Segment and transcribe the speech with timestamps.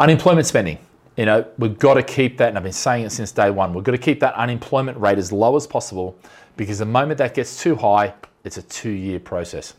[0.00, 0.78] Unemployment spending.
[1.16, 3.74] You know, we've got to keep that, and I've been saying it since day one,
[3.74, 6.16] we've got to keep that unemployment rate as low as possible
[6.56, 8.14] because the moment that gets too high,
[8.44, 9.74] it's a two year process.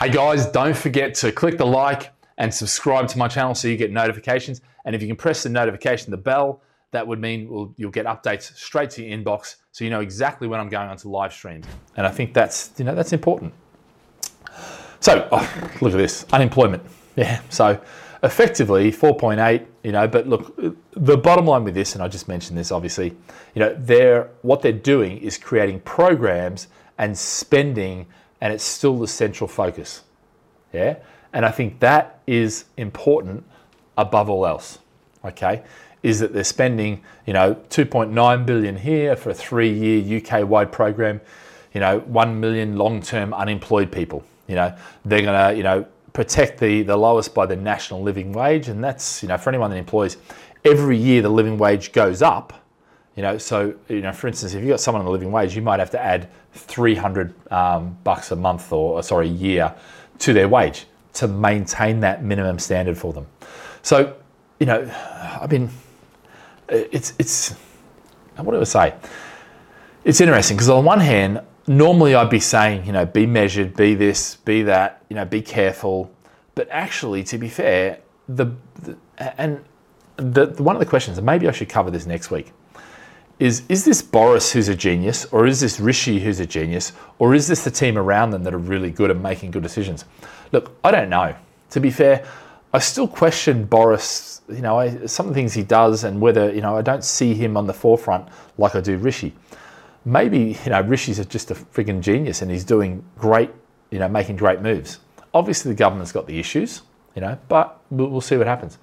[0.00, 3.76] Hey guys, don't forget to click the like and subscribe to my channel so you
[3.76, 4.60] get notifications.
[4.84, 6.62] And if you can press the notification, the bell,
[6.92, 10.46] that would mean we'll, you'll get updates straight to your inbox so you know exactly
[10.46, 11.66] when I'm going onto live streams.
[11.96, 13.52] And I think that's, you know, that's important.
[15.00, 16.82] So, oh, look at this unemployment.
[17.16, 17.80] Yeah, so
[18.22, 20.54] effectively 4.8, you know, but look,
[20.92, 23.16] the bottom line with this, and I just mentioned this obviously,
[23.54, 28.06] you know, they're, what they're doing is creating programs and spending
[28.40, 30.02] and it's still the central focus.
[30.72, 30.96] Yeah?
[31.32, 33.44] And I think that is important
[33.96, 34.78] above all else.
[35.24, 35.62] Okay?
[36.02, 41.20] Is that they're spending, you know, 2.9 billion here for a three-year UK-wide program,
[41.72, 44.24] you know, 1 million long-term unemployed people.
[44.48, 48.68] You know, they're gonna, you know, protect the, the lowest by the national living wage,
[48.68, 50.16] and that's, you know, for anyone that employs,
[50.64, 52.52] every year the living wage goes up
[53.16, 55.54] you know, so you know, for instance, if you've got someone on the living wage,
[55.54, 59.74] you might have to add 300 um, bucks a month or sorry, a year
[60.20, 63.26] to their wage to maintain that minimum standard for them.
[63.82, 64.16] So,
[64.58, 64.82] you know,
[65.40, 65.70] I mean,
[66.70, 67.54] uh, it's it's
[68.36, 68.94] what do I say?
[70.04, 73.94] It's interesting because on one hand, normally I'd be saying, you know, be measured, be
[73.94, 76.10] this, be that, you know, be careful.
[76.54, 78.46] But actually, to be fair, the,
[78.82, 78.96] the
[79.40, 79.64] and
[80.16, 82.52] the, one of the questions, and maybe I should cover this next week
[83.42, 87.34] is is this Boris who's a genius, or is this Rishi who's a genius, or
[87.34, 90.04] is this the team around them that are really good at making good decisions?
[90.52, 91.34] Look, I don't know.
[91.70, 92.24] To be fair,
[92.72, 94.40] I still question Boris.
[94.48, 97.04] You know, I, some of the things he does, and whether you know, I don't
[97.04, 98.28] see him on the forefront
[98.58, 99.34] like I do Rishi.
[100.04, 103.50] Maybe you know, Rishi's just a frigging genius, and he's doing great.
[103.90, 105.00] You know, making great moves.
[105.34, 106.82] Obviously, the government's got the issues.
[107.14, 108.78] You know, but we'll, we'll see what happens.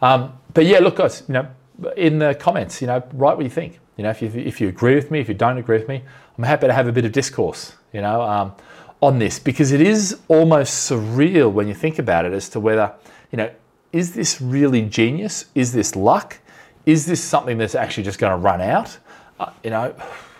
[0.00, 1.22] Um, but yeah, look, guys.
[1.28, 1.48] You know,
[1.96, 3.78] in the comments, you know, write what you think.
[3.96, 6.02] You know, if you, if you agree with me, if you don't agree with me,
[6.36, 8.54] I'm happy to have a bit of discourse, you know, um,
[9.00, 12.92] on this because it is almost surreal when you think about it as to whether,
[13.30, 13.50] you know,
[13.92, 15.46] is this really genius?
[15.54, 16.38] Is this luck?
[16.86, 18.98] Is this something that's actually just going to run out?
[19.38, 19.94] Uh, you know,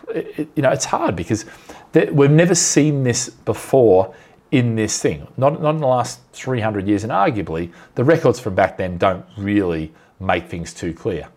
[0.09, 1.44] it, you know, it's hard because
[2.12, 4.15] we've never seen this before
[4.50, 5.27] in this thing.
[5.37, 9.25] Not, not in the last 300 years, and arguably the records from back then don't
[9.37, 11.28] really make things too clear.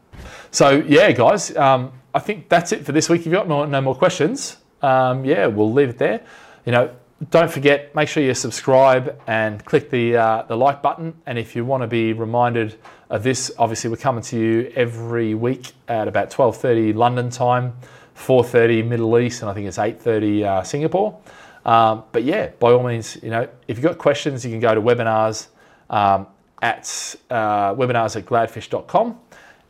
[0.51, 3.22] So yeah, guys, um, I think that's it for this week.
[3.22, 6.22] If you've got no, no more questions, um, yeah, we'll leave it there.
[6.66, 6.95] You know,
[7.29, 11.13] don't forget, make sure you subscribe and click the uh, the like button.
[11.27, 15.35] And if you want to be reminded of this, obviously we're coming to you every
[15.35, 17.73] week at about 12:30 London time,
[18.15, 21.19] 4:30 Middle East, and I think it's 8:30 uh, Singapore.
[21.63, 24.73] Um, but yeah, by all means, you know, if you've got questions, you can go
[24.73, 25.47] to webinars
[25.91, 26.25] um,
[26.63, 29.19] at uh, webinars at gladfish.com.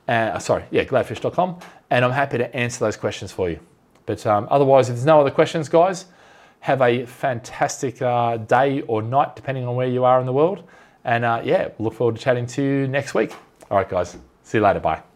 [0.07, 1.59] Uh, sorry, yeah, gladfish.com,
[1.89, 3.59] and I'm happy to answer those questions for you.
[4.05, 6.05] But um, otherwise, if there's no other questions, guys,
[6.61, 10.63] have a fantastic uh, day or night, depending on where you are in the world.
[11.03, 13.33] And uh, yeah, look forward to chatting to you next week.
[13.69, 14.79] All right, guys, see you later.
[14.79, 15.10] Bye.